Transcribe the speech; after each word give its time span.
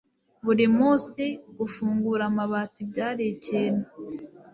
burimunsi 0.45 1.23
gufungura 1.59 2.23
amabati 2.31 2.79
byari 2.91 3.23
ikintu 3.35 3.87